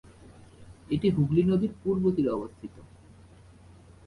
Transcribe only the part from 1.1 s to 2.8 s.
হুগলি নদীর পূর্ব তীরে অবস্থিত।